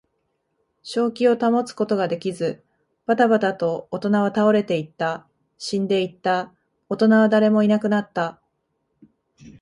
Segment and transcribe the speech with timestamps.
[0.81, 2.63] 正気を保つことができず、
[3.05, 5.27] ばたばたと大人は倒れていった。
[5.59, 6.51] 死んでいった。
[6.89, 8.41] 大人は誰もいなくなった。